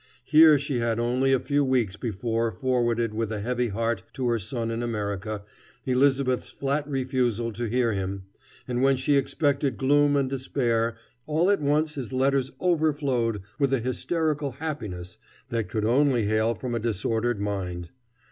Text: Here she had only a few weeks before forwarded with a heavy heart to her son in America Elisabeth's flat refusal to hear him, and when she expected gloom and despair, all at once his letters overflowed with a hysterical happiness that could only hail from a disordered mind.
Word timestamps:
Here 0.23 0.57
she 0.57 0.79
had 0.79 0.99
only 0.99 1.31
a 1.31 1.39
few 1.39 1.63
weeks 1.63 1.95
before 1.95 2.51
forwarded 2.51 3.13
with 3.13 3.31
a 3.31 3.39
heavy 3.41 3.67
heart 3.67 4.01
to 4.13 4.29
her 4.29 4.39
son 4.39 4.71
in 4.71 4.81
America 4.81 5.43
Elisabeth's 5.85 6.49
flat 6.49 6.87
refusal 6.87 7.53
to 7.53 7.65
hear 7.65 7.93
him, 7.93 8.23
and 8.67 8.81
when 8.81 8.97
she 8.97 9.15
expected 9.15 9.77
gloom 9.77 10.15
and 10.15 10.27
despair, 10.27 10.95
all 11.27 11.51
at 11.51 11.61
once 11.61 11.93
his 11.93 12.11
letters 12.11 12.51
overflowed 12.59 13.43
with 13.59 13.71
a 13.71 13.79
hysterical 13.79 14.53
happiness 14.53 15.19
that 15.49 15.69
could 15.69 15.85
only 15.85 16.23
hail 16.23 16.55
from 16.55 16.73
a 16.73 16.79
disordered 16.79 17.39
mind. 17.39 17.91